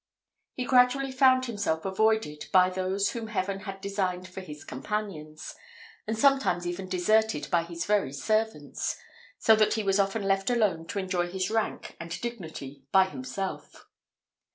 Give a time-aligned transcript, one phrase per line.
[0.55, 5.53] He gradually found himself avoided by those whom Heaven had designed for his companions,
[6.07, 8.97] and sometimes even deserted by his very servants;
[9.37, 13.85] so that he was often left alone to enjoy his rank and dignity by himself.